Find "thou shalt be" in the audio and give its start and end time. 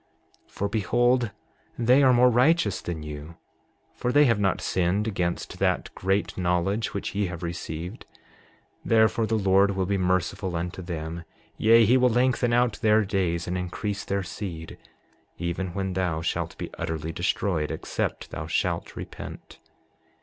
15.93-16.71